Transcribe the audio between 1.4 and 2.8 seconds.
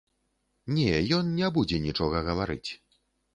не будзе нічога гаварыць.